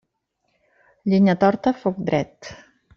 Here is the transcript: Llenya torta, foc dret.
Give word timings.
Llenya 1.13 1.37
torta, 1.45 1.77
foc 1.85 2.05
dret. 2.13 2.55